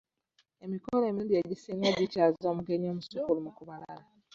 Emikolo 0.65 1.03
emirundi 1.05 1.33
egisinga 1.41 1.87
gikyaza 1.99 2.45
omugenyi 2.51 2.87
omusukkulumu 2.89 3.49
ku 3.57 3.63
balala. 3.69 4.05